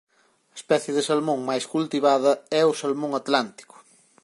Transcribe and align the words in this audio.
A 0.53 0.55
especie 0.59 0.95
de 0.97 1.05
salmón 1.09 1.39
máis 1.49 1.65
cultivada 1.73 2.31
e 2.59 2.61
o 2.71 2.77
salmón 2.81 3.11
atlántico. 3.21 3.75